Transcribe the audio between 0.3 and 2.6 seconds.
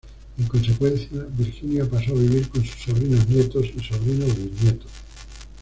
En consecuencia, Virginia pasó a vivir